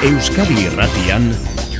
[0.00, 1.26] Euskadi Irratian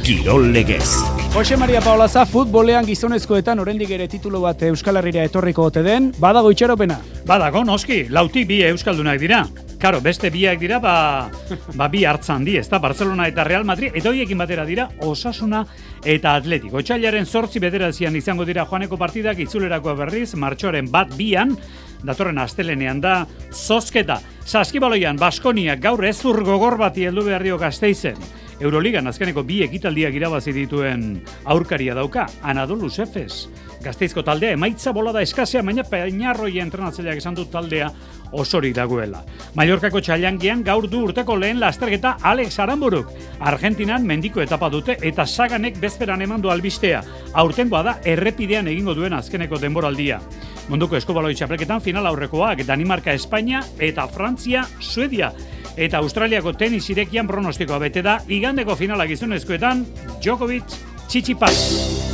[0.05, 1.01] Kirol Legez.
[1.33, 6.51] Jose Maria Paolaza futbolean gizonezkoetan oraindik ere titulu bat Euskal Herria etorriko ote den, badago
[6.53, 6.99] itxaropena.
[7.25, 9.41] Badago, noski, lautik bi euskaldunak dira.
[9.81, 11.31] Karo, beste biak dira, ba,
[11.73, 15.65] ba bi hartzan di, ezta Barcelona eta Real Madrid, eta hoiekin batera dira, Osasuna
[16.05, 16.77] eta Atletico.
[16.83, 21.57] Otsailaren sortzi bederazian izango dira joaneko partidak itzulerako berriz, martxoaren bat bian,
[22.05, 24.21] datorren astelenean da, zozketa.
[24.45, 28.19] Saskibaloian, Baskoniak gaur ezur gogor bati heldu behar dio gazteizen.
[28.61, 31.05] Euroligan azkeneko bi ekitaldiak irabazi dituen
[31.49, 33.49] aurkaria dauka, Anadolu Efes.
[33.81, 37.89] Gazteizko taldea emaitza bolada eskasea, baina peinarroi entrenatzaileak esan dut taldea
[38.37, 39.23] osorik dagoela.
[39.57, 43.09] Mallorcako txailangian gaur du urteko lehen lasterketa Alex Aramburuk.
[43.41, 47.01] Argentinan mendiko etapa dute eta saganek bezperan emandu albistea.
[47.33, 50.21] Aurtengoa da errepidean egingo duen azkeneko denboraldia.
[50.69, 55.33] Munduko eskobaloi txapelketan final aurrekoak Danimarka, Espainia eta Frantzia, Suedia.
[55.77, 59.85] Eta Australiako tenis irekian pronostikoa bete da, igandeko finala gizonezkoetan,
[60.21, 62.09] Djokovic, Tsitsipas.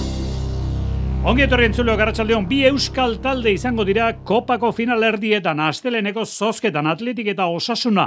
[1.26, 7.32] Ongi etorri entzuleo garratxaldeon, bi euskal talde izango dira kopako final erdietan asteleneko zozketan atletik
[7.32, 8.04] eta osasuna.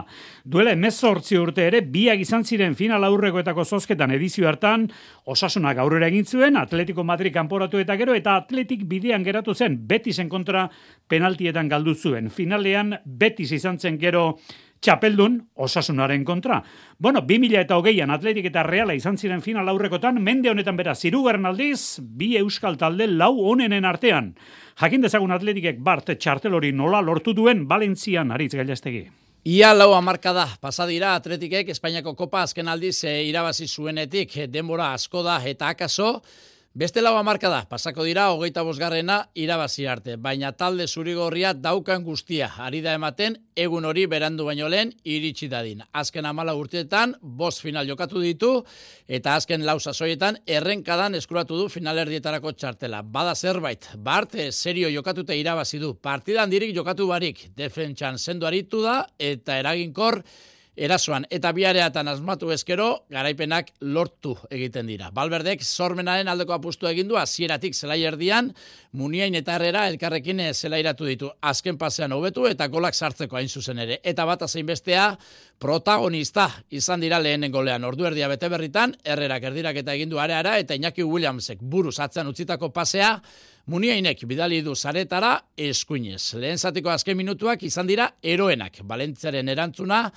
[0.47, 4.87] Duela emezortzi urte ere, biak izan ziren final aurrekoetako zozketan edizio hartan,
[5.25, 10.31] osasuna gaurera egin zuen, atletiko Madrid kanporatu eta gero, eta atletik bidean geratu zen, betisen
[10.31, 10.69] kontra
[11.11, 12.31] penaltietan galdu zuen.
[12.31, 14.37] Finalean, betis izan zen gero,
[14.81, 16.61] txapeldun osasunaren kontra.
[16.97, 21.45] Bueno, 2000 eta hogeian atletik eta reala izan ziren final aurrekotan, mende honetan bera zirugarren
[21.45, 24.33] aldiz, bi euskal talde lau onenen artean.
[24.79, 29.07] Jakin dezagun atletikek bart txartelori nola lortu duen Valentzian aritz gailastegi.
[29.49, 35.23] Ia lau amarka da, pasadira atletikek Espainiako kopa azken aldiz e, irabazi zuenetik denbora asko
[35.23, 36.19] da eta akaso,
[36.77, 42.51] Beste lau amarka da, pasako dira, hogeita bosgarrena irabazi arte, baina talde zurigorria daukan guztia,
[42.61, 45.81] ari da ematen, egun hori berandu baino lehen iritsi dadin.
[45.97, 48.51] Azken amala urteetan, bost final jokatu ditu,
[49.07, 53.01] eta azken lau sasoietan, errenkadan eskuratu du finalerdietarako txartela.
[53.01, 59.01] Bada zerbait, barte serio jokatute irabazi du, partidan dirik jokatu barik, defentsan sendo aritu da,
[59.17, 60.21] eta eraginkor,
[60.79, 65.09] erasoan eta biareatan asmatu ezkero garaipenak lortu egiten dira.
[65.11, 68.53] Balberdek sormenaren aldeko apustu egin du hasieratik zelai erdian,
[68.91, 71.27] Muniain eta Herrera elkarrekin zelairatu ditu.
[71.41, 73.99] Azken pasean hobetu eta golak sartzeko hain zuzen ere.
[74.03, 75.11] Eta bat zein bestea
[75.59, 77.83] protagonista izan dira lehenen golean.
[77.83, 82.27] Ordu erdia bete berritan, Herrera erdirak eta egin du areara eta Iñaki Williamsek buruz atzan
[82.27, 83.19] utzitako pasea
[83.69, 86.33] Muniainek bidali du zaretara eskuinez.
[86.41, 88.79] Lehen zatiko azken minutuak izan dira eroenak.
[88.81, 90.07] Balentziaren erantzuna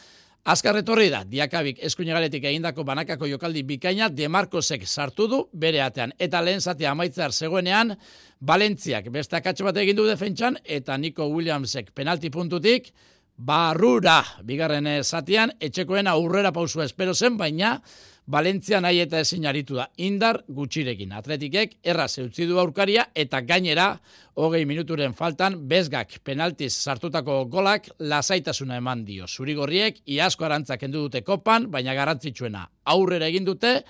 [0.42, 6.10] Azkar etorri da, diakabik eskuinegaletik egindako banakako jokaldi bikaina Demarkosek sartu du bere atean.
[6.18, 7.94] Eta lehen zatea amaitzar zegoenean,
[8.40, 12.90] Valentziak beste akatxo bat egin du defentsan, eta Nico Williamsek penalti puntutik,
[13.46, 17.78] barrura, bigarren zatean, etxekoen aurrera pausu espero zen, baina
[18.30, 19.88] Valentzia nahi eta ezin aritu da.
[19.98, 21.10] Indar gutxirekin.
[21.18, 23.88] Atletikek erraz eutzi du aurkaria eta gainera
[24.38, 29.26] hogei minuturen faltan bezgak penaltiz sartutako golak lasaitasuna eman dio.
[29.26, 33.80] Zurigorriek iasko arantzak endu dute kopan, baina garantzitsuena aurrera egin dute,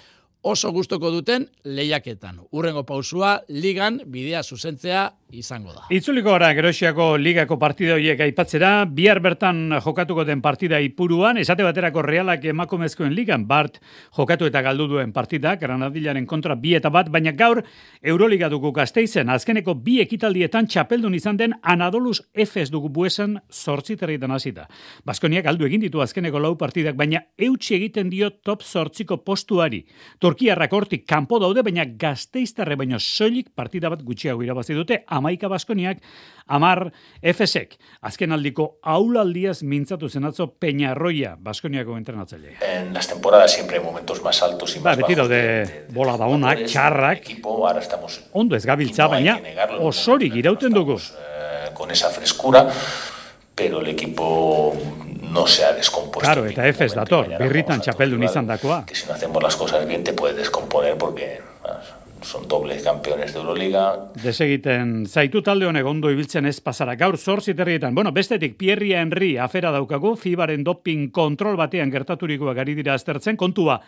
[0.43, 2.41] oso gustoko duten lehiaketan.
[2.53, 5.87] Urrengo pausua, ligan bidea zuzentzea izango da.
[5.91, 12.03] Itzuliko gara Gerosiako ligako partida horiek aipatzera, bihar bertan jokatuko den partida ipuruan, esate baterako
[12.05, 13.79] realak emakumezkoen ligan, bart
[14.17, 17.63] jokatu eta galdu duen partida, Granadillaren kontra bi eta bat, baina gaur
[18.03, 24.33] Euroliga dugu gazteizen, azkeneko bi ekitaldietan txapeldun izan den Anadolus Efes dugu buesan sortzi terrietan
[24.37, 24.69] hasita.
[25.07, 29.83] Baskoniak galdu egin ditu azkeneko lau partidak, baina eutxi egiten dio top sortziko postuari.
[30.21, 36.03] Turkiarrak hortik kanpo daude, baina gazteiztarre baino soilik partida bat gutxiago irabazi dute, amaika baskoniak,
[36.47, 36.91] amar
[37.23, 37.77] efesek.
[38.03, 42.57] Azken aldiko aulaldiaz mintzatu zenatzo Peñarroia, baskoniako entrenatzaile.
[42.61, 45.29] En las temporadas siempre hay momentos más altos y ba, más beti bajos.
[45.29, 49.43] daude de- de- de bola daunak, txarrak, equipo, ahora estamos- ondo ez gabiltza, baina que
[49.43, 50.97] negarlo, osorik no irauten dugu.
[50.99, 52.69] eh, con esa frescura,
[53.55, 54.75] pero el equipo
[55.23, 56.21] no se ha descompuesto.
[56.21, 58.85] Claro, eta Efes dator, birritan txapeldun rival izandakoa.
[58.87, 61.81] Que si no hacemos las cosas bien te puedes descomponer porque ah,
[62.25, 67.55] son dobles campeones de Euroliga, Desegiten zaitu talde honek ondo ibiltzen ez pasara gaur zortzi
[67.55, 67.95] terrietan.
[67.95, 73.81] Bueno, bestetik Pierre Henry afera daukagu, fibaren doping kontrol batean gertaturikoak ari dira aztertzen, kontua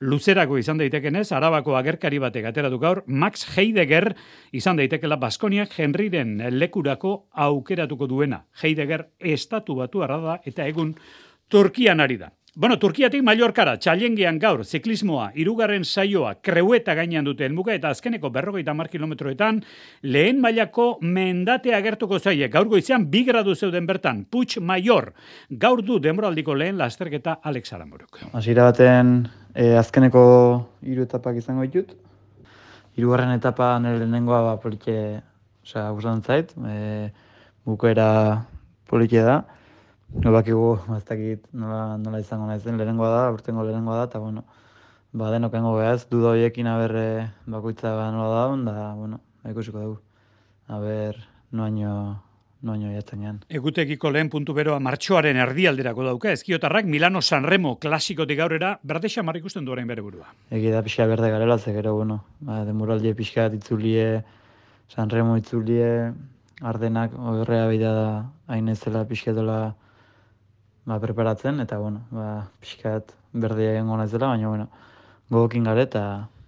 [0.00, 4.12] luzerako izan daitekenez, arabako agerkari batek ateratu gaur, Max Heidegger
[4.52, 8.44] izan daitekela Baskoniak Henryren lekurako aukeratuko duena.
[8.62, 10.94] Heidegger estatu batu da eta egun
[11.48, 12.32] Turkian ari da.
[12.54, 18.74] Bueno, Turkiatik Mallorkara, txalengian gaur, ziklismoa, irugarren saioa, kreueta gainean dute helmuga eta azkeneko berrogeita
[18.76, 19.62] mar kilometroetan,
[20.04, 25.14] lehen mailako mendatea agertuko zaie, gaur goizean bi gradu zeuden bertan, Puig Maior,
[25.48, 28.20] gaur du demoraldiko lehen lasterketa Alex Aramoruk.
[28.36, 29.14] Hasiera baten
[29.54, 30.26] e, azkeneko
[30.84, 31.96] hiru etapak izango ditut.
[33.00, 35.22] Hirugarren etapa nire lehenengoa ba, politxe,
[35.64, 35.88] osea,
[36.20, 37.08] zait, e,
[37.64, 38.12] bukoera
[38.92, 39.40] politxe da.
[40.20, 44.44] No bakigu, ez dakit nola, nola izango naizen, lehenengoa da, urtengo lehenengoa da, eta bueno,
[45.12, 49.96] ba denok engo behaz, duda horiekin aberre bakoitza ba nola da, da, bueno, ikusiko dugu.
[50.68, 51.16] Aber,
[51.50, 52.22] noaino,
[52.62, 53.40] noaino jatzenean.
[53.48, 59.64] Egutekiko lehen puntu beroa martxoaren erdialderako dauka, ezkiotarrak Milano Sanremo klasikotik aurrera, berdeixa mar ikusten
[59.64, 60.28] du orain bere burua.
[60.50, 64.22] Egi da pixka berde garela, ze gero, bueno, ba, demoraldie pixka itzulie,
[64.92, 66.12] Sanremo itzulie,
[66.60, 68.10] ardenak horrea bidea da,
[68.52, 69.74] hain ezela pixka dola,
[70.84, 72.28] ba, preparatzen, eta, bueno, ba,
[72.60, 74.68] pixkat berdea egingo naizela, baina, bueno,
[75.30, 76.04] gogokin gare, eta,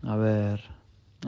[0.06, 0.64] haber,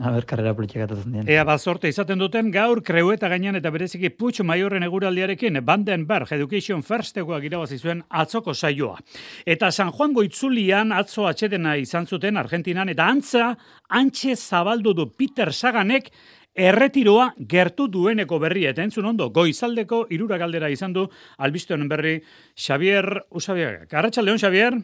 [0.01, 1.29] haber karrera politiak atatzen dien.
[1.31, 7.47] Ea bazorte izaten duten gaur kreueta gainean eta bereziki Puig Maiorren eguraldiarekin Vandenberg Education Firstekoak
[7.49, 8.99] irabazi zuen atzoko saioa.
[9.45, 13.51] Eta San Juan Goitzulian atzo atxedena izan zuten Argentinan eta antza
[13.89, 16.11] antxe zabaldu du Peter Saganek
[16.57, 21.05] erretiroa gertu dueneko berri eta entzun ondo goizaldeko irura galdera izan du
[21.37, 22.17] albiste honen berri
[22.57, 23.85] Xavier Usabiaga.
[23.91, 24.79] Arratsaldeon Xavier.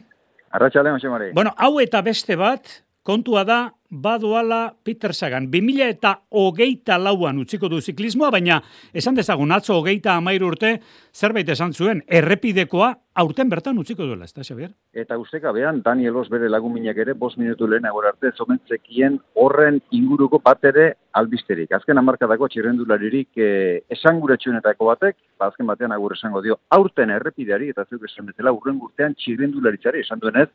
[0.54, 1.32] Arratsaldeon Xamari.
[1.34, 3.58] Bueno, hau eta beste bat kontua da
[3.94, 5.46] badoala Peter Sagan.
[5.52, 8.58] 2000 eta hogeita lauan utziko du ziklismoa, baina
[8.92, 10.80] esan dezagun atzo hogeita amairu urte
[11.14, 14.72] zerbait esan zuen errepidekoa aurten bertan utziko duela, ez da, Xavier?
[14.92, 19.78] Eta usteka behan, Daniel Os bere laguminak ere, bos minutu lehen agor arte, zomentzekien horren
[19.94, 21.70] inguruko bat ere albisterik.
[21.76, 27.86] Azken amarkadako txirrendularirik eh, esanguratxunetako batek, ba, azken batean agur esango dio, aurten errepideari, eta
[27.86, 30.48] zeuk esan betela, urren gurtean txirrendularitzari esan duenez,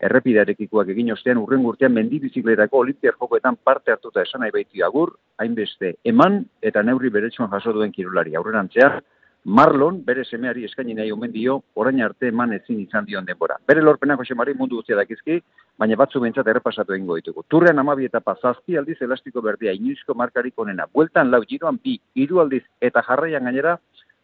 [0.00, 5.16] errepidarekikoak egin ostean urren gurtean mendi bizikletako olimpiar jokoetan parte hartuta esan nahi baitu agur,
[5.38, 8.36] hainbeste eman eta neurri beretsuan jaso duen kirolari.
[8.36, 9.00] Aurrerantzean,
[9.44, 13.56] Marlon, bere semeari eskaini nahi omen dio, orain arte eman ezin izan dion denbora.
[13.66, 15.40] Bere lorpenak Josemari mundu guztia dakizki,
[15.78, 17.42] baina batzu bentsat errepasatu egingo ditugu.
[17.50, 20.86] Turrean amabi eta zazpi aldiz elastiko berdia inoizko markarik onena.
[20.94, 23.78] Bueltan lau giroan bi, hiru aldiz eta jarraian gainera,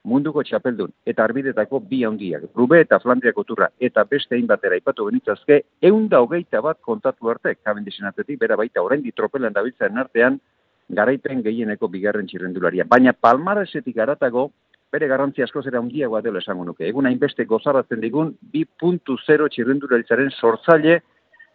[0.08, 2.48] munduko txapeldun eta arbidetako bi handiak.
[2.56, 7.30] Rube eta Flandriako turra eta beste hain batera ipatu genitzazke, eunda da hogeita bat kontatu
[7.30, 10.40] arte, kaben disenatetik, bera baita orain tropelan dabiltzen artean,
[10.88, 12.86] garaipen gehieneko bigarren txirrendularia.
[12.88, 14.48] Baina palmarasetik aratago,
[14.92, 16.86] bere garrantzi asko zera handiagoa dela esango nuke.
[16.88, 21.02] Egun hainbeste gozaratzen digun, 2.0 txirrendularitzaren sortzaile,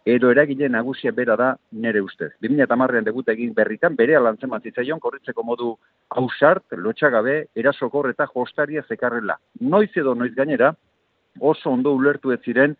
[0.04, 2.30] edo eragile nagusia bera da nere ustez.
[2.42, 5.70] 2008an debut egin berritan, bere alantzen matzitzaion, korritzeko modu
[6.10, 9.38] hausart, lotxagabe, erasokor eta jostaria zekarrela.
[9.60, 10.74] Noiz edo noiz gainera,
[11.40, 12.76] oso ondo ulertu ez ziren,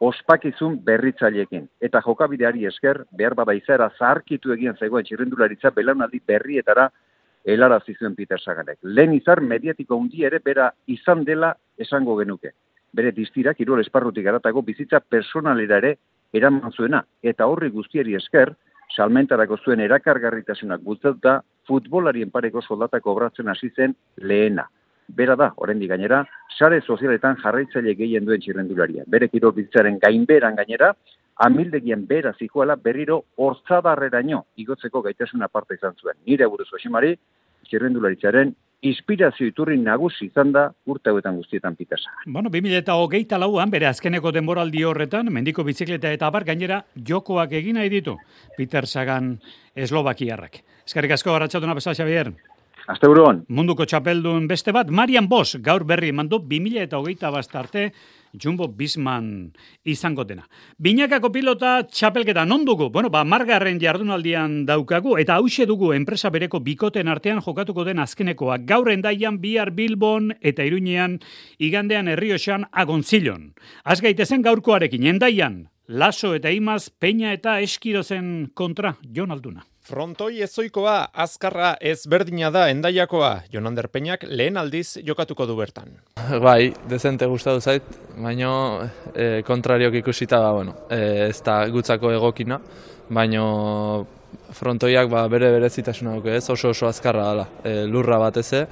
[0.00, 1.68] ospakizun berritzailekin.
[1.80, 6.88] Eta jokabideari esker, behar bada izara zaharkitu egin zegoen txirrendularitza belaunaldi berrietara
[7.44, 8.78] helara zizuen Peter Saganek.
[8.82, 12.50] Lehen izar mediatiko hundi ere bera izan dela esango genuke.
[12.94, 15.96] Bere diztira, kirol esparrutik garatago, bizitza personalera ere
[16.34, 18.54] eraman zuena, eta horri guztiari esker,
[18.94, 24.66] salmentarako zuen erakargarritasunak bultzatuta, futbolarien pareko soldatako obratzen hasi zen lehena.
[25.08, 26.22] Bera da, oraindik gainera,
[26.58, 29.04] sare sozialetan jarraitzaile gehien duen txirrendularia.
[29.06, 30.94] Bere kirol bizitzaren gainberan gainera,
[31.44, 36.16] amildegian bera zikoala berriro hortzadarreraino igotzeko gaitasuna parte izan zuen.
[36.26, 37.14] Nire buruz osimari,
[37.68, 38.54] txirrendularitzaren
[38.84, 42.12] inspirazio iturri nagusi izan da urte hauetan guztietan pitasa.
[42.26, 47.52] Bueno, 2000 eta hogeita lauan, bere azkeneko denboraldi horretan, mendiko bizikleta eta abar gainera jokoak
[47.60, 48.16] egin nahi ditu
[48.56, 49.38] Peter Sagan
[49.74, 50.60] Eslovakiarrak.
[50.84, 52.34] Eskerrik asko, Arratxalduna, Besa, Xavier.
[52.86, 53.08] Azte
[53.48, 57.92] Munduko txapeldun beste bat, Marian Bosch, gaur berri mandu 2000 eta bastarte,
[58.40, 59.52] Jumbo Bisman
[59.84, 60.44] izango dena.
[60.78, 62.90] Binakako pilota txapelketa non dugu?
[62.90, 68.58] Bueno, ba, margarren jardunaldian daukagu, eta hause dugu enpresa bereko bikoten artean jokatuko den azkenekoa.
[68.66, 71.20] Gaur endaian bihar Bilbon eta Iruñean
[71.58, 73.52] igandean herrioxan agontzilon.
[73.84, 79.64] Az gaitezen gaurkoarekin, endaian, laso eta imaz, peina eta eskirozen kontra, Jon Alduna.
[79.84, 85.90] Frontoi ezoikoa, azkarra ezberdina da endaiakoa, Jonander Peñak lehen aldiz jokatuko du bertan.
[86.40, 88.54] Bai, dezente gustatu zait, baino
[89.12, 92.62] e, kontrariok ikusita da, bueno, e, ez da gutzako egokina,
[93.12, 93.44] baino
[94.56, 98.64] frontoiak ba, bere berezitasuna duke ez, oso oso azkarra dela, e, lurra bat eze,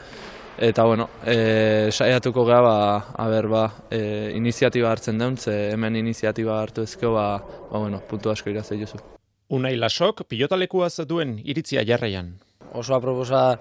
[0.64, 2.76] eta bueno, e, saiatuko gara, ba,
[3.20, 7.34] aber, ba, e, iniziatiba hartzen duen, ze hemen iniziatiba hartu ezkeo, ba,
[7.68, 9.04] ba, bueno, puntu asko irazei jozu.
[9.52, 12.30] Unai Lasok pilotalekuaz duen iritzia jarraian.
[12.72, 13.58] Oso aproposa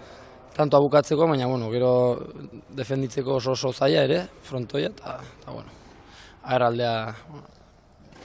[0.56, 1.92] tanto abukatzeko, baina bueno, gero
[2.78, 5.18] defenditzeko oso oso zaila ere, frontoia, eta,
[5.52, 5.68] bueno,
[6.44, 6.96] agerraldea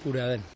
[0.05, 0.47] gurea den.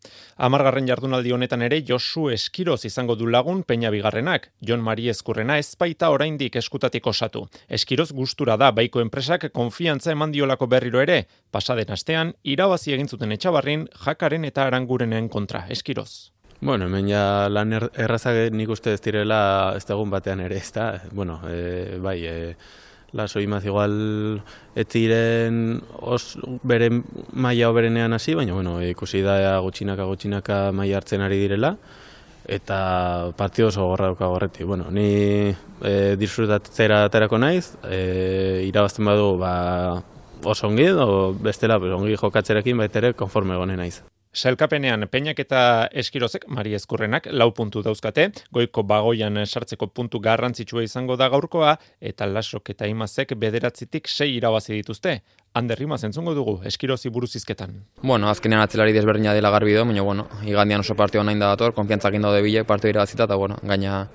[0.41, 4.47] Amargarren jardunaldi honetan ere Josu Eskiroz izango du lagun Peña Bigarrenak.
[4.65, 7.43] Jon Mari Eskurrena ez baita oraindik eskutatik osatu.
[7.67, 11.25] Eskiroz gustura da baiko enpresak konfiantza eman diolako berriro ere.
[11.51, 15.67] Pasaden astean, irabazi egin zuten etxabarrin, jakaren eta arangurenen kontra.
[15.69, 16.31] Eskiroz.
[16.61, 20.69] Bueno, hemen ja lan er, errazak nik uste ez direla ez egun batean ere, ez
[20.75, 20.91] da?
[21.11, 22.35] Bueno, e, bai, e,
[23.17, 23.95] laso imaz igual
[24.75, 26.91] ez diren os, bere
[27.33, 31.75] maia oberenean hasi, baina bueno, ikusi da gutxinaka gutxinaka maia hartzen ari direla
[32.45, 34.67] eta partio oso gorra dauka horretik.
[34.69, 39.51] Bueno, ni e, disfrutatzera aterako naiz, e, irabazten badu ba,
[40.45, 44.03] oso ongi, o bestela ongi jokatzerekin baitere konforme gone naiz.
[44.33, 51.17] Sailkapenean Peñak eta Eskirozek Mari Ezkurrenak lau puntu dauzkate, goiko bagoian sartzeko puntu garrantzitsua izango
[51.19, 55.17] da gaurkoa eta Lasok eta Imazek bederatzitik sei irabazi dituzte.
[55.53, 57.75] Ander Imaz entzungo dugu Eskirozi buruzizketan.
[58.03, 61.75] Bueno, azkenean atzelari desberdina dela garbi do, baina bueno, igandian oso partio nahi da dator,
[61.75, 64.07] konfiantzak indo de bilek partio irabazita eta bueno, gaina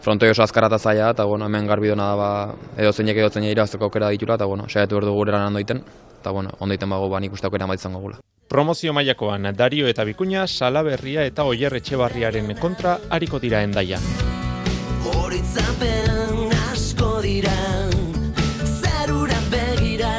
[0.00, 3.84] frontoi oso azkarata zaila eta bueno, hemen garbi da ba, edo zeinek edo zeinek irabazteko
[3.84, 5.84] aukera ditula eta bueno, saiatu berdu gure lan ondoiten
[6.20, 8.31] eta bueno, ondoiten bago ba nik uste aukera izango gula.
[8.48, 14.02] Promozio mailakoan Dario eta Bikuña, Salaberria eta Oier Etxebarriaren kontra hariko dira endaian.
[15.04, 17.56] Horitzapen asko dira
[18.64, 20.12] Zerura begira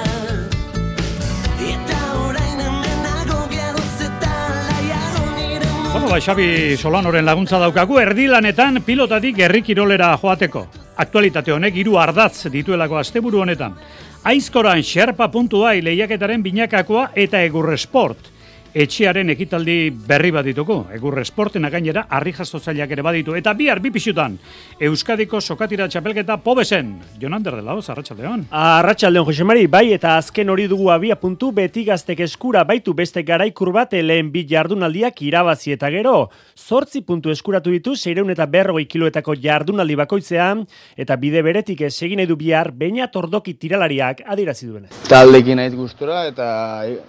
[5.94, 10.64] Bueno, ba, Xabi Solanoren laguntza daukagu, erdilanetan pilotatik herri kirolera joateko.
[10.98, 13.76] Aktualitate honek hiru ardatz dituelako asteburu honetan.
[14.24, 18.33] Aizkoran xerpa puntua lehiaketaren binakakoa eta egur esport.
[18.74, 20.80] Etxearen ekitaldi berri bat dituko.
[20.96, 23.36] Egur esporten gainera harri jasotzaileak ere baditu.
[23.38, 24.40] Eta bihar bi pixutan.
[24.82, 26.96] Euskadiko sokatira txapelketa pobesen.
[27.22, 28.48] Jonander dela, arratsaldeon.
[28.50, 33.22] Arratxaldeon, Jose Mari, bai eta azken hori dugu abia puntu beti gaztek eskura baitu beste
[33.22, 36.32] garaikur bat lehen bi jardunaldiak irabazi eta gero.
[36.58, 40.66] Zortzi puntu eskuratu ditu, seireun eta berrogei kiloetako jardunaldi bakoitzean,
[40.98, 44.90] eta bide beretik ez egin edu bihar, baina tordoki tiralariak adirazi duenez.
[45.06, 46.50] Taldekin naiz gustura eta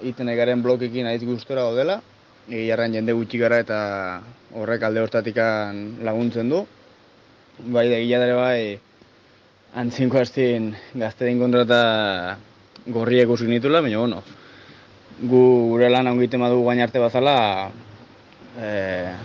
[0.05, 2.03] iten egaren blokekin naiz gustura dela.
[2.51, 4.21] Egiarran jende gutxi gara eta
[4.55, 6.67] horrek alde hortatikan laguntzen du.
[7.59, 8.81] Bai da gila dara bai
[9.75, 12.37] antzinko hastin gazte din kontra eta
[12.87, 14.23] gorriek usik nitula, baina bueno,
[15.21, 17.71] gu gure lan ongiten badu guain arte bazala
[18.59, 18.69] e,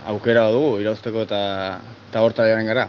[0.06, 2.88] aukera dugu irauzteko eta, eta horta gara.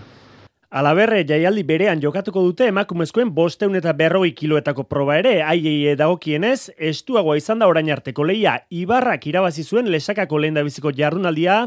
[0.71, 7.35] Alaberre jaialdi berean jokatuko dute emakumezkoen bosteun eta berroi kiloetako proba ere, aiei dagokienez, estuagoa
[7.35, 11.57] izan da orain arteko leia, Ibarrak irabazi zuen lesakako lehen da biziko jardunaldia,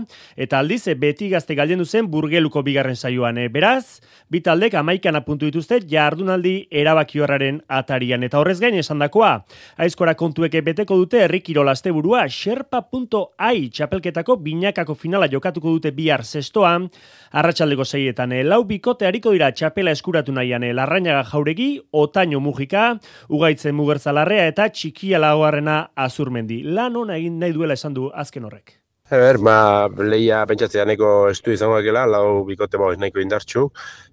[0.41, 3.37] eta aldiz beti gazte galden zen burgeluko bigarren saioan.
[3.37, 4.01] E, beraz,
[4.33, 8.25] bitaldek amaikan apuntu dituzte jardunaldi erabaki horraren atarian.
[8.25, 9.35] Eta horrez gain esan dakoa,
[9.77, 16.89] aizkora kontueke beteko dute errikiro laste burua, xerpa.ai txapelketako binakako finala jokatuko dute bihar zestoan,
[17.37, 23.01] arratsaldeko zeietan, e, lau biko bikote hariko dira txapela eskuratu nahian larrainaga jauregi, otaino mugika,
[23.29, 26.63] ugaitzen mugertzalarrea eta txikia lagoarrena azurmendi.
[26.63, 28.79] Lan hona egin nahi duela esan du azken horrek.
[29.11, 33.67] Eber, ba, lehia pentsatzea neko estu izango ekela, lau bikote boiz nahiko indartxu,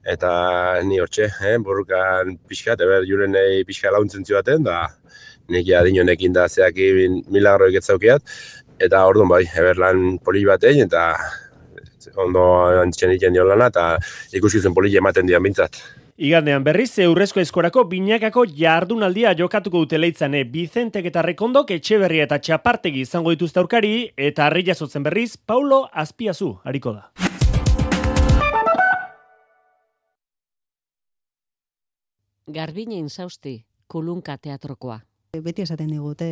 [0.04, 4.88] eta ni hortxe, eh, borrukan pixkat, eber, juren nahi pixka launtzen zioaten, da
[5.54, 8.26] nik adinonekin da zeakin milagro eketzaukiat,
[8.82, 11.14] eta orduan bai, eber lan poli batein, eta
[12.16, 12.44] ondo
[12.82, 13.98] antzen egiten dio lana eta
[14.34, 15.80] ikusi zen polile ematen dian bintzat.
[16.22, 23.02] Igandean berriz, eurrezko eskorako binakako jardunaldia jokatuko dute leitzane Bizentek eta Rekondok etxe eta txapartegi
[23.02, 27.10] izango dituzte aurkari eta harri jasotzen berriz, Paulo Azpiazu, hariko da.
[32.48, 35.02] Garbine insausti, kulunka teatrokoa.
[35.32, 36.26] Beti esaten digute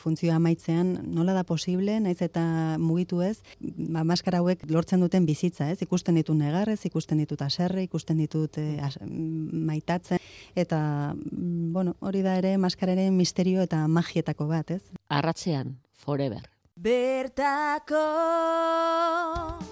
[0.00, 2.40] funtzioa amaitzean nola da posible, naiz eta
[2.80, 5.82] mugitu ez, ba, maskara hauek lortzen duten bizitza, ez?
[5.84, 10.24] Ikusten ditut negarrez, ikusten ditut aserre, ikusten ditut eh, maitatzen,
[10.56, 10.80] eta,
[11.12, 14.84] mm, bueno, hori da ere maskararen misterio eta magietako bat, ez?
[15.12, 16.55] Arratzean, forever.
[16.76, 18.00] Bertako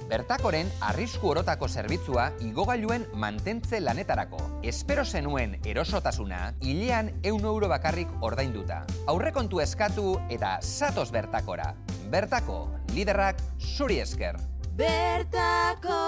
[0.09, 4.41] Bertakoren arrisku orotako zerbitzua igogailuen mantentze lanetarako.
[4.65, 8.87] Espero zenuen erosotasuna, hilean eun euro bakarrik ordainduta.
[9.07, 11.75] Aurrekontu eskatu eta satos bertakora.
[12.09, 14.41] Bertako, liderrak zuri esker.
[14.73, 16.04] Bertako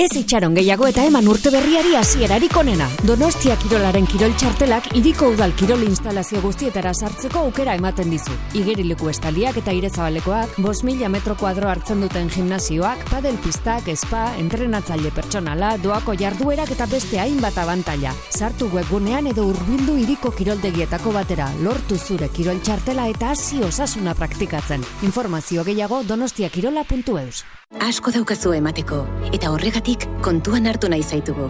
[0.00, 2.86] Ez itxaron gehiago eta eman urte berriari hasierarik onena.
[3.04, 8.32] Donostia Kirolaren kirol txartelak iriko udal kirol instalazio guztietara sartzeko aukera ematen dizu.
[8.56, 15.12] Igerileku estaliak eta irezabalekoak, bos mila metro kuadro hartzen duten gimnasioak, padel pistak, spa, entrenatzaile
[15.12, 18.16] pertsonala, doako jarduerak eta beste hainbat abantaila.
[18.32, 24.80] Sartu webgunean edo hurbildu iriko kiroldegietako batera, lortu zure kirol txartela eta hasi osasuna praktikatzen.
[25.12, 27.59] Informazio gehiago donostiakirola.eus.
[27.78, 28.96] Asko daukazu emateko,
[29.30, 31.44] eta horregatik kontuan hartu nahi zaitugu.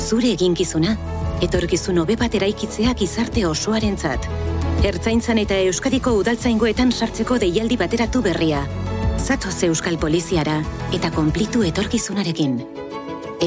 [0.00, 0.94] Zure eginkizuna,
[1.44, 4.30] etorkizun hobe bat eraikitzea gizarte osoarentzat.
[4.88, 8.64] Ertzaintzan eta Euskadiko udaltzaingoetan sartzeko deialdi bateratu berria.
[9.18, 12.58] Zatoz Euskal Poliziara eta konplitu etorkizunarekin.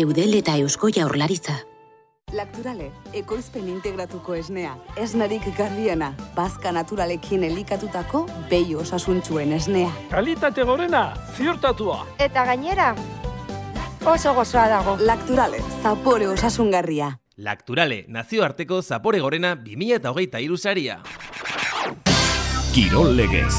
[0.03, 1.57] Eudel eta Eusko Jaurlaritza.
[2.31, 9.91] Lakturale, ekoizpen integratuko esnea, esnarik garbiena, bazka naturalekin elikatutako behi osasuntsuen esnea.
[10.13, 11.03] Kalitate gorena,
[11.35, 12.05] ziurtatua.
[12.23, 12.93] Eta gainera,
[14.05, 14.95] oso gozoa dago.
[15.03, 17.17] Lakturale, zapore osasungarria.
[17.35, 21.01] Lakturale, nazioarteko zapore gorena 2023 saria.
[22.71, 23.57] Kirol legez.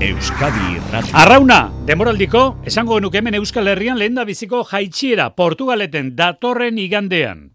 [0.00, 1.10] Euskadi Irrati.
[1.12, 7.50] Arrauna, demoraldiko, esango genuke hemen Euskal Herrian lehen da biziko jaitxiera Portugaleten datorren igandean.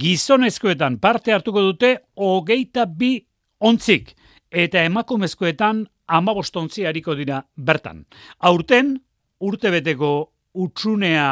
[0.00, 3.18] Gizonezkoetan parte hartuko dute hogeita bi
[3.60, 4.14] ontzik
[4.48, 8.06] eta emakumezkoetan amabostontzi hariko dira bertan.
[8.48, 8.96] Aurten,
[9.44, 10.14] urtebeteko
[10.56, 11.28] utxunea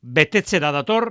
[0.00, 1.10] betetzera dator,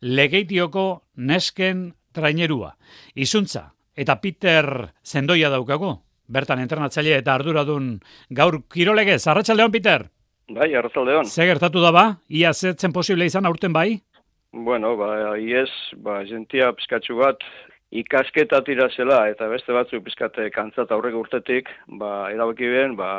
[0.00, 0.86] legeitioko
[1.20, 2.72] nesken trainerua.
[3.12, 7.96] Izuntza, eta Peter Zendoia daukago, bertan entrenatzaile eta arduradun
[8.30, 9.22] gaur kirolegez.
[9.26, 10.06] Arratxaldeon, Peter?
[10.48, 11.26] Bai, arratzaldeon.
[11.26, 12.04] Ze gertatu da ba?
[12.30, 14.00] Ia zetzen posible izan aurten bai?
[14.52, 17.42] Bueno, ba, iez, ba, gentia pizkatxu bat,
[17.90, 21.68] ikasketa tira zela, eta beste batzuk pizkate kantzat aurreko urtetik,
[22.00, 23.10] ba, erabaki ben, ba,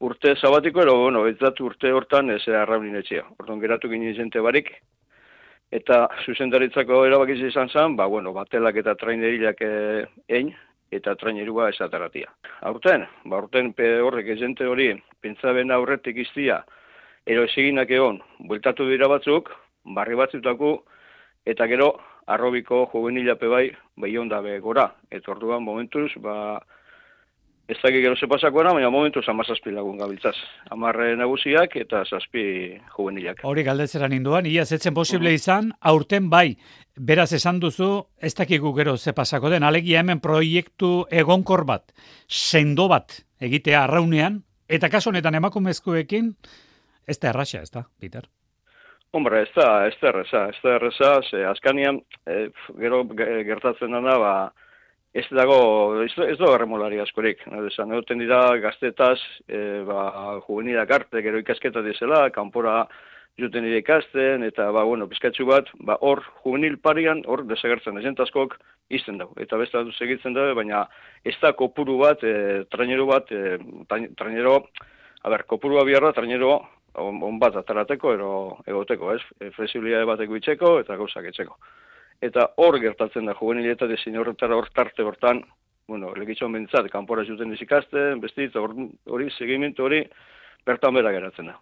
[0.00, 3.24] urte sabatiko, ero, bueno, ez urte hortan ez arraunin etxea.
[3.40, 4.70] Orduan geratu ginen jente barik,
[5.72, 10.54] eta zuzendaritzako erabaki izan zen, ba, bueno, batelak eta trainerilak eh, ein,
[10.90, 12.30] eta trainerua esataratia.
[12.66, 14.90] Aurten, ba, aurten pe horrek ezente hori,
[15.22, 16.60] pentsaben aurretik iztia,
[17.26, 18.20] ero eziginak egon,
[18.50, 19.52] bueltatu dira batzuk,
[19.96, 20.72] barri batzutako,
[21.46, 21.92] eta gero,
[22.30, 23.64] arrobiko juvenilape bai,
[23.96, 24.90] bai ondabe gora.
[25.10, 26.60] Eta orduan, momentuz, ba,
[27.70, 30.34] ez dakik gero zepasakoa, baina momentuz amazazpi lagun gabiltzaz.
[30.74, 32.42] Amarre nagusiak eta zazpi
[32.96, 33.44] juvenilak.
[33.46, 36.56] Hori galdetzeran induan, ia zetzen posible izan, aurten bai,
[36.98, 41.92] beraz esan duzu, ez dakigu gero ze pasako den, alegia hemen proiektu egonkor bat,
[42.26, 46.34] sendo bat egitea arraunean, eta kaso honetan emakumezkoekin,
[47.06, 48.26] ez da erraxa, ez da, Peter?
[49.12, 53.90] Hombre, ez da, ez da erreza, ez da erreza, ze azkanian, eh, gero ge- gertatzen
[53.90, 54.34] dana, ba,
[55.12, 57.42] ez dago, ez, ez dago erremolari askorik.
[57.66, 59.18] Esan, egoten dira gaztetaz,
[59.48, 60.02] e, ba,
[60.46, 62.84] juvenilak arte, gero ikasketa dizela, kanpora
[63.40, 68.56] juten dira ikasten, eta, ba, bueno, pizkatxu bat, ba, hor, juvenil parian, hor, desagertzen, ezentaskok
[68.94, 69.34] izten dago.
[69.42, 70.84] Eta beste dut segitzen dago, baina
[71.26, 73.58] ez da kopuru bat, e, trainero bat, e,
[73.90, 74.60] train- trainero,
[75.24, 76.54] a ber, kopurua biharra, trainero
[76.94, 78.32] on, on bat atarateko, ero
[78.66, 79.22] egoteko, ez?
[79.40, 81.58] E, flexibilitate bateko itxeko, eta gauzak etxeko.
[82.20, 85.40] Eta hor gertatzen da juvenilietate zein horretara hor tarte hortan,
[85.88, 90.04] bueno, legitxon bentsat, kanpora zuten izikasten, bestit, hor- hori, segimentu hori,
[90.66, 91.56] bertan bera geratzen da.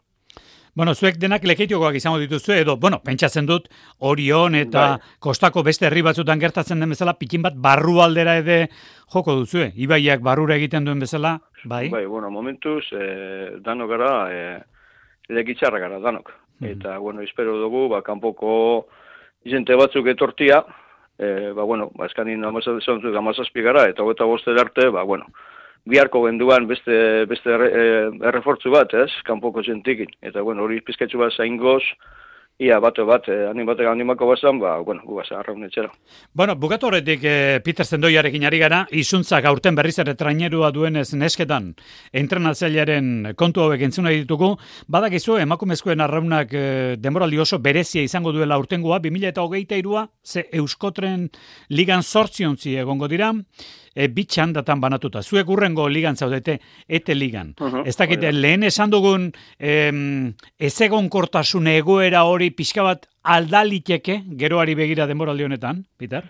[0.79, 3.71] Bueno, zuek denak lekeitiokoak izango dituzue, edo, bueno, pentsatzen dut,
[4.07, 5.15] Orion eta Bai.
[5.19, 8.69] kostako beste herri batzutan gertatzen den bezala, pikin bat barru aldera ere
[9.13, 9.73] joko duzue.
[9.75, 11.89] Ibaiak barrura egiten duen bezala, bai?
[11.89, 14.61] Bai, bueno, momentuz, eh, danok gara, eh,
[15.29, 16.31] legitxarra gara, danok.
[16.61, 18.89] Eta, bueno, espero dugu, ba, kanpoko
[19.51, 20.63] jente batzuk etortia,
[21.19, 25.27] eh, ba, bueno, ba, eskanin amazazpik amazazpi gara, eta hogeta boster arte, ba, bueno,
[25.89, 30.11] biharko genduan beste, beste eh, errefortzu bat, ez, kanpoko jentikin.
[30.23, 31.83] Eta, bueno, hori pizketxu bat zain goz,
[32.59, 35.63] ia bate bat, eh, animatek animako bazan, ba, bueno, gu basa, arraun.
[36.35, 41.75] Bueno, bukatu horretik eh, Peter Zendoiarekin ari gara, izuntzak aurten berriz ere trainerua duenez nesketan
[42.13, 44.57] entrenatzailearen kontu hauek entzun nahi ditugu,
[44.89, 51.29] badakizu emakumezkoen arraunak eh, denboraldi oso berezia izango duela urtengoa, 2023a, ze Euskotren
[51.71, 53.31] ligan sortziontzi egongo dira,
[53.95, 55.23] e, bi txandatan banatuta.
[55.23, 57.55] Zuek urrengo ligan zaudete, ete ligan.
[57.61, 58.41] Mhm, Ez dakit, hori da.
[58.41, 65.85] lehen esan dugun em, ez egonkortasun egoera hori pixka bat aldaliteke, geroari begira denboraldi honetan,
[65.99, 66.23] Peter?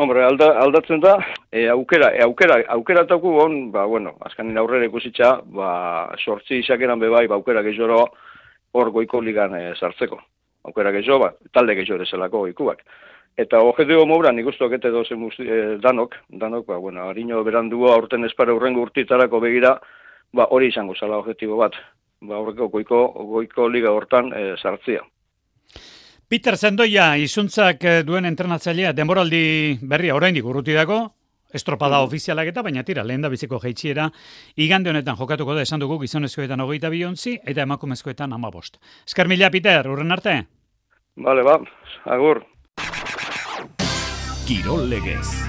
[0.00, 1.18] Hombre, alda, aldatzen da,
[1.52, 6.98] e, aukera, e, aukera, aukera tauku on, ba, bueno, azkanin aurrera ikusitza, ba, sortzi izakeran
[7.02, 8.06] bebai, ba, aukera gehioro
[8.72, 10.16] hor goiko ligan e, sartzeko.
[10.64, 12.80] Aukera gehioro, ba, talde gehioro eselako goikuak.
[13.36, 18.24] Eta objetibo mobran ikustuak ete dozen guzti- e, danok, danok, ba, bueno, harino berandua aurten
[18.24, 19.78] espara urrengo urtitarako begira,
[20.32, 21.72] ba, hori izango zala objetibo bat.
[22.20, 25.00] Ba, horreko goiko, goiko liga hortan e, sartzia.
[26.28, 31.00] Peter Zendoia, izuntzak eh, duen entrenatzailea, denboraldi berria oraindik urruti dago,
[31.52, 32.06] estropada Mm.
[32.06, 34.10] ofizialak eta baina tira, lehen da biziko jeitsiera,
[34.56, 38.78] igande honetan jokatuko da esan dugu gizonezkoetan hogeita biontzi eta emakumezkoetan ama bost.
[39.06, 40.36] Esker mila, Peter, urren arte?
[41.16, 41.58] Bale, ba,
[42.04, 42.44] agur.
[44.50, 45.46] Kirol legez.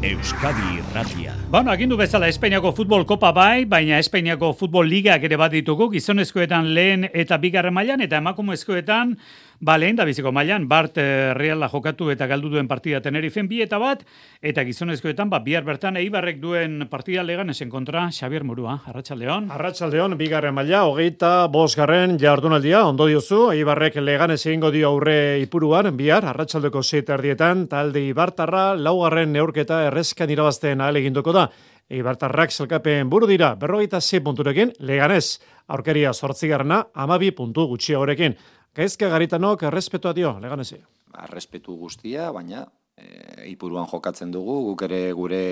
[0.00, 1.34] Euskadi irratia.
[1.52, 6.70] Bueno, agindu bezala Espainiako futbol kopa bai, baina Espainiako futbol ligak ere bat ditugu, gizonezkoetan
[6.72, 9.12] lehen eta bigarren mailan eta emakumezkoetan
[9.60, 13.60] ba lehen da biziko mailan, Bart eh, Reala jokatu eta galdu duen partida Tenerifen bi
[13.62, 14.04] eta bat,
[14.42, 19.50] eta gizonezkoetan ba bihar bertan Eibarrek duen partida legan esen kontra Xavier Murua, Arratsaldeon.
[19.50, 26.28] Arratsaldeon bigarren maila, hogeita bosgarren jardunaldia, ondo diozu, Eibarrek leganez egingo dio aurre ipuruan, bihar,
[26.30, 31.48] arratsaldeko zeit erdietan, talde Ibartarra, laugarren neurketa errezkan irabazten ahal eginduko da.
[31.88, 35.40] Eibartarrak zelkapen buru dira, berrogeita ze punturekin, leganez,
[35.72, 38.36] aurkeria sortzigarrena, amabi puntu gutxi horrekin.
[38.76, 40.78] Gaizka garitanok errespetua dio, leganezi.
[41.24, 42.64] Errespetu guztia, baina
[42.96, 45.42] e, ipuruan jokatzen dugu, guk ere gure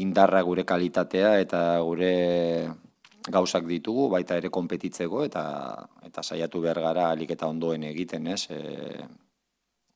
[0.00, 2.12] indarra, gure kalitatea eta gure
[3.30, 5.44] gauzak ditugu, baita ere konpetitzeko eta
[6.06, 8.46] eta saiatu behar gara alik eta ondoen egiten, ez?
[8.50, 9.06] E,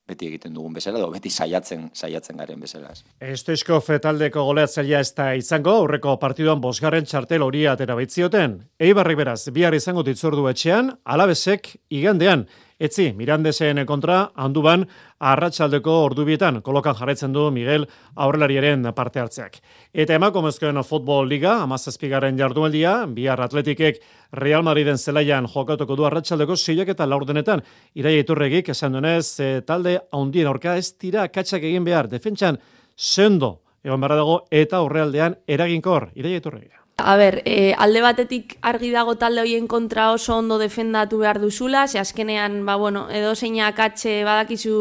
[0.07, 2.91] beti egiten dugun bezala, edo beti saiatzen saiatzen garen bezala.
[2.93, 3.01] Ez.
[3.33, 8.59] Estoizkov taldeko goleatzailea ez da izango, aurreko partiduan bosgarren txartel horia atera baitzioten.
[8.79, 12.45] Eibarrek beraz, bihar izango ditzordu etxean, alabesek igandean.
[12.75, 14.81] Etzi, Mirandesen kontra, handuban,
[15.23, 17.85] arratsaldeko ordubietan, kolokan jarraitzen du Miguel
[18.19, 19.61] aurrelariaren parte hartzeak.
[19.93, 24.01] Eta emakumezkoen futbol liga, amazazpigaren jardualdia, bihar atletikek
[24.35, 27.63] Real Madriden zelaian jokatuko du arratsaldeko zeiak eta laurdenetan.
[27.95, 32.59] Iraia iturregik esan duenez, e, talde haundien aurka ez dira katxak egin behar, defentsan
[32.95, 36.84] sendo, egon behar dago, eta horrealdean eraginkor, Iraia iturregik.
[36.97, 41.89] A ber, e, alde batetik argi dago talde hoien kontra oso ondo defendatu behar duzula,
[41.89, 44.77] ze azkenean, ba, bueno, edo zeina akatxe badakizu,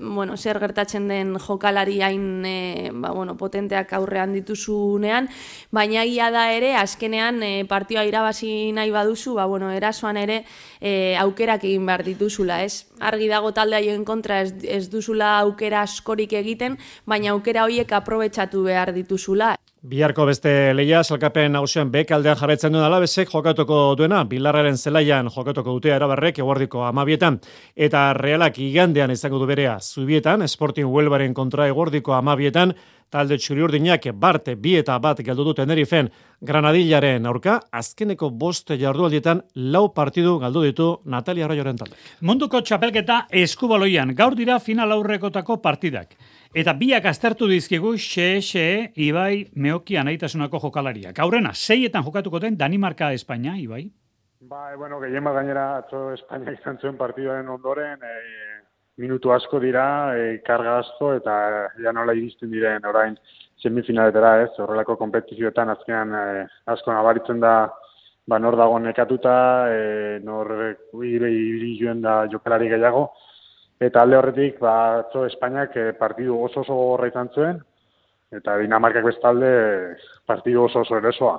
[0.00, 5.30] bueno, zer gertatzen den jokalari hain, e, ba, bueno, potenteak aurrean dituzunean,
[5.72, 10.42] baina egia da ere, azkenean e, partioa irabazi nahi baduzu, ba, bueno, erasoan ere
[10.78, 12.84] e, aukerak egin behar dituzula, ez?
[13.00, 18.68] Argi dago talde haien kontra ez, ez duzula aukera askorik egiten, baina aukera horiek aprobetsatu
[18.68, 19.54] behar dituzula.
[19.84, 25.92] Biharko beste leia, salkapen nagusian bekaldean jarraitzen duen alabesek jokatuko duena, bilarraren zelaian jokatuko dute
[25.92, 27.36] arabarrek eguardiko amabietan,
[27.76, 32.72] eta realak igandean izango du berea zubietan, Sporting Huelbaren kontra eguardiko amabietan,
[33.14, 36.08] talde txuriurdinak barte bi eta bat galdu du Tenerifen
[36.44, 39.42] Granadillaren aurka, azkeneko bost jardualdietan
[39.74, 41.96] lau partidu galdu ditu Natalia Arroyoren talde.
[42.20, 46.16] Munduko txapelketa eskubaloian, gaur dira final aurrekotako partidak.
[46.54, 48.66] Eta biak aztertu dizkigu xe, xe,
[49.02, 51.16] Ibai, Meoki anaitasunako jokalariak.
[51.18, 53.88] Aurrena, seietan jokatuko den Danimarka Espainia, Ibai?
[54.46, 58.14] Ba, e, bueno, gehien bat gainera atzo Espainia izan zuen partiduaren ondoren, e,
[59.02, 61.34] minutu asko dira, e, karga asko, eta
[61.82, 63.18] ja nola iristen diren orain
[63.58, 67.56] semifinaletera ez, horrelako kompetizioetan azkenean e, asko nabaritzen da
[68.30, 69.36] ba, nor dago nekatuta,
[69.74, 70.54] e, nor
[71.02, 73.08] ibili joen da jokalari gehiago,
[73.80, 77.58] eta alde horretik, ba, atzo Espainiak e, partidu oso oso gogorra izan zuen,
[78.34, 79.50] eta Dinamarkak bestalde
[80.26, 81.38] partidu oso oso erosoa.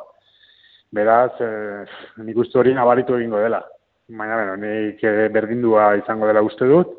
[0.95, 1.85] Beraz, eh,
[2.23, 3.63] nik uste hori nabaritu egingo dela.
[4.07, 6.93] Baina, bueno, nik eh, berdindua izango dela uste dut,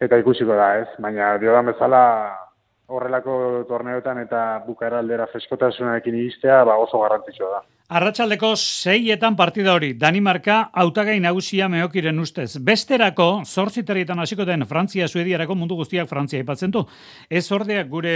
[0.00, 0.88] eta ikusiko da, ez?
[1.02, 2.02] Baina, diodan bezala,
[2.92, 3.34] horrelako
[3.68, 7.62] torneoetan eta bukaera aldera freskotasunarekin iristea, ba oso garrantzitsua da.
[7.92, 12.54] Arratsaldeko seietan partida hori, Danimarka hautagai nagusia meokiren ustez.
[12.64, 16.86] Besterako, zortzi terrietan hasiko den Frantzia, Suediarako mundu guztiak Frantzia aipatzen du.
[17.28, 18.14] Ez ordeak gure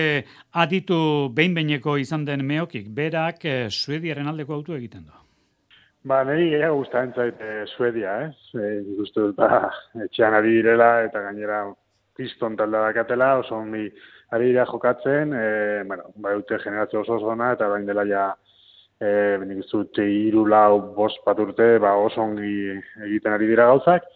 [0.63, 0.97] aditu
[1.37, 5.13] behin-beineko izan den meokik, berak eh, Suediaren aldeko autu egiten du.
[6.09, 8.17] Ba, niri gehiago gustatzen zait eh, Suedia?
[8.57, 9.75] Eh, uste dut, ba,
[10.07, 11.67] etxean ari direla eta gainera
[12.17, 13.91] kriston talde dakatela, oso ongi
[14.33, 18.31] ari dira jokatzen, eh, bueno, ba, dute generazio oso oso ona, eta bain dela ja
[19.01, 22.77] e, nik uste dut hiru lau bost bat urte, ba, oso ongi
[23.09, 24.07] egiten ari dira gauzak.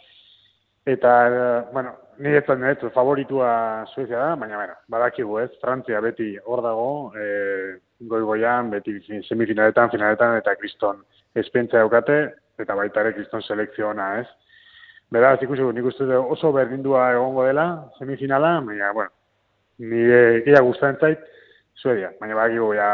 [0.89, 6.37] Eta, eh, bueno, ni ez dut favoritua Suezia da, baina, bueno, badakigu ez, Frantzia beti
[6.45, 13.43] hor dago, e, goi-goian, beti semifinaletan, finaletan, eta kriston espentsa daukate, eta baita ere kriston
[13.43, 14.27] selekzio ona, ez.
[15.13, 17.67] Beraz, ikusi, nik uste oso berdindua egongo dela,
[17.99, 19.13] semifinala, baina, bueno,
[19.79, 21.30] nire gehiago gustatzen zait,
[21.81, 22.87] Suedia, baina bakigu ja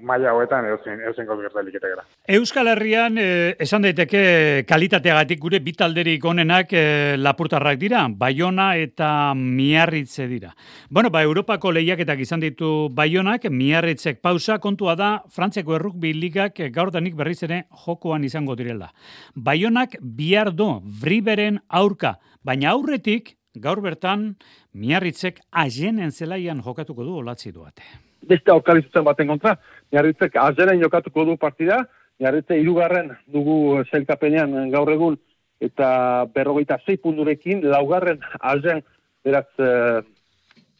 [0.00, 2.04] maila hoetan edozein edozein gauz gerta gara.
[2.38, 9.34] Euskal Herrian eh, esan daiteke kalitateagatik gure bi talderik onenak eh, lapurtarrak dira, Baiona eta
[9.36, 10.54] Miarritze dira.
[10.88, 17.20] Bueno, ba Europako lehiaketak izan ditu Baionak, Miarritzek pausa kontua da Frantzeko errukbi ligak gaurdanik
[17.20, 18.94] berriz ere jokoan izango direla.
[19.34, 24.30] Baionak bihar do Vriberen aurka, baina aurretik gaur bertan
[24.72, 28.09] Miarritzek ajenen zelaian jokatuko du olatzi duate.
[28.30, 29.56] Beste aurkari zuzen baten kontra,
[29.92, 31.82] miarritzek azeren jokatuko du partida,
[32.20, 35.18] miarritze irugarren dugu zelkapenean gaur egun,
[35.60, 35.90] eta
[36.34, 38.82] berrogeita zei pundurekin, laugarren azen,
[39.24, 40.00] beraz, eh,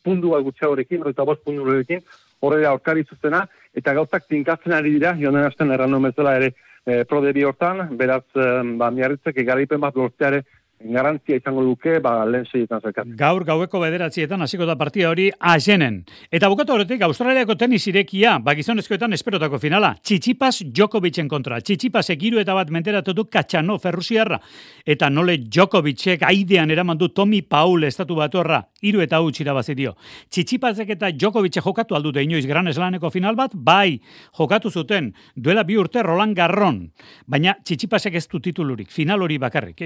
[0.04, 2.00] pundu bat gutxiagorekin, eta bost pundurekin,
[2.40, 3.44] horre da aurkari zuzena,
[3.76, 6.54] eta gauzak tinkatzen ari dira, joan hasten erran bezala ere
[6.86, 10.44] eh, prodebi hortan, beraz, eh, ba, miarritzek egarripen bat lortzeare
[10.80, 13.08] garantzia izango duke, ba, lehen seietan zerkat.
[13.18, 16.00] Gaur gaueko bederatzietan hasiko da partida hori azenen.
[16.32, 19.92] Eta bukatu horretik, Australiako tenis irekia, ba gizonezkoetan esperotako finala.
[20.00, 21.60] Txitsipas Djokovicen kontra.
[21.60, 24.40] Txitsipas egiru eta bat menteratu du katxano ferrusiarra.
[24.86, 28.62] Eta nole Djokovicek aidean eraman du Tommy Paul estatu batorra.
[28.82, 29.94] Iru eta huts irabazi dio.
[30.30, 34.00] Txitsipasek eta Djokovicek jokatu aldute inoiz gran eslaneko final bat, bai,
[34.38, 36.80] jokatu zuten, duela bi urte Roland Garron.
[37.26, 39.84] Baina Txitsipasek ez du titulurik, final hori bakarrik.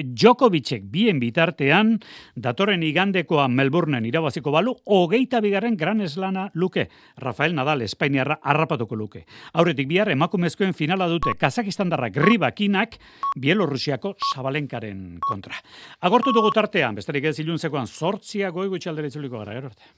[0.90, 1.94] Bien bitartean,
[2.36, 6.88] datorren igandekoa Melbourneen irabaziko balu, hogeita bigarren gran eslana luke.
[7.16, 9.24] Rafael Nadal, Espainiarra, harrapatuko luke.
[9.54, 12.98] Aurretik bihar, emakumezkoen finala dute, Kazakistandarrak ribakinak,
[13.40, 15.56] Bielorrusiako Sabalenkaren kontra.
[16.04, 19.92] Agortu dugu tartean, besterik ez iluntzekoan, sortzia goigu txaldere itzuliko gara, gero arte.